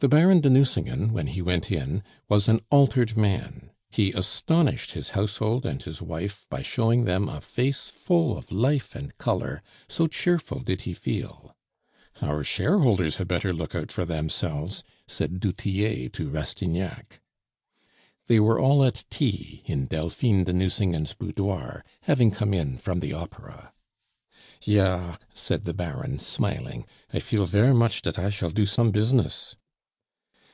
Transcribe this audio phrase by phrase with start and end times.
[0.00, 5.10] The Baron de Nucingen, when he went in, was an altered man; he astonished his
[5.10, 10.08] household and his wife by showing them a face full of life and color, so
[10.08, 11.54] cheerful did he feel.
[12.20, 17.20] "Our shareholders had better look out for themselves," said du Tillet to Rastignac.
[18.26, 23.12] They were all at tea, in Delphine de Nucingen's boudoir, having come in from the
[23.12, 23.72] opera.
[24.60, 29.54] "Ja," said the Baron, smiling; "I feel ver' much dat I shall do some business."